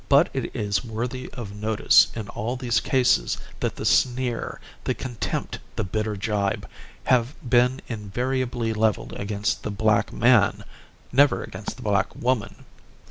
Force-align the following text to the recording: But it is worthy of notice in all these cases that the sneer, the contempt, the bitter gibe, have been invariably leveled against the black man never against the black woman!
But 0.09 0.29
it 0.33 0.55
is 0.55 0.83
worthy 0.83 1.29
of 1.33 1.55
notice 1.55 2.07
in 2.15 2.27
all 2.29 2.55
these 2.55 2.79
cases 2.79 3.37
that 3.59 3.75
the 3.75 3.85
sneer, 3.85 4.59
the 4.83 4.95
contempt, 4.95 5.59
the 5.75 5.83
bitter 5.83 6.15
gibe, 6.15 6.67
have 7.03 7.35
been 7.47 7.81
invariably 7.87 8.73
leveled 8.73 9.13
against 9.13 9.61
the 9.61 9.69
black 9.69 10.11
man 10.11 10.63
never 11.11 11.43
against 11.43 11.75
the 11.75 11.83
black 11.83 12.15
woman! 12.15 12.65